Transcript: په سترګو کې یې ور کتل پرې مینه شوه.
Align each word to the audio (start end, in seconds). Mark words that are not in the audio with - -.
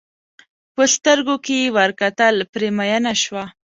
په 0.75 0.83
سترګو 0.95 1.35
کې 1.45 1.55
یې 1.61 1.73
ور 1.77 1.91
کتل 2.01 2.35
پرې 2.53 2.69
مینه 2.77 3.13
شوه. 3.23 3.43